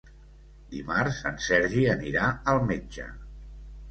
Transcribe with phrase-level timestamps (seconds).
[0.71, 3.05] Dimarts en Sergi anirà al metge.